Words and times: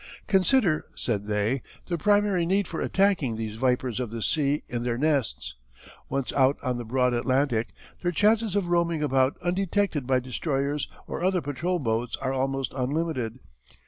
Consider 0.25 0.87
[said 0.95 1.27
they] 1.27 1.61
the 1.85 1.95
primary 1.95 2.43
need 2.47 2.67
for 2.67 2.81
attacking 2.81 3.35
these 3.35 3.57
vipers 3.57 3.99
of 3.99 4.09
the 4.09 4.23
sea 4.23 4.63
in 4.67 4.81
their 4.81 4.97
nests. 4.97 5.53
Once 6.09 6.33
out 6.33 6.57
on 6.63 6.79
the 6.79 6.83
broad 6.85 7.13
Atlantic 7.13 7.69
their 8.01 8.11
chances 8.11 8.55
of 8.55 8.65
roaming 8.65 9.03
about 9.03 9.37
undetected 9.43 10.07
by 10.07 10.19
destroyers 10.19 10.89
or 11.05 11.23
other 11.23 11.39
patrol 11.39 11.77
boats 11.77 12.17
are 12.19 12.33
almost 12.33 12.73
unlimited. 12.75 13.37